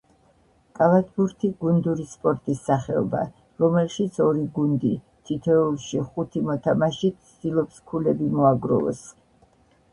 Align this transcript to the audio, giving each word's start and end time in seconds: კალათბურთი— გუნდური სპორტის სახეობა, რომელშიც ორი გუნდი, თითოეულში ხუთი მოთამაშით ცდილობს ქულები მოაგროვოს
კალათბურთი— 0.77 1.49
გუნდური 1.63 2.05
სპორტის 2.13 2.63
სახეობა, 2.69 3.21
რომელშიც 3.65 4.19
ორი 4.29 4.43
გუნდი, 4.57 4.93
თითოეულში 5.31 6.03
ხუთი 6.11 6.45
მოთამაშით 6.51 7.23
ცდილობს 7.33 7.81
ქულები 7.93 8.35
მოაგროვოს 8.41 9.09